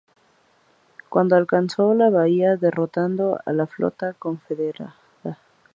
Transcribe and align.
Cuando 1.09 1.35
alcanzaron 1.35 1.99
la 1.99 2.09
bahía, 2.09 2.57
derrotaron 2.57 3.37
a 3.45 3.53
la 3.53 3.67
flota 3.67 4.13
confederada. 4.13 4.95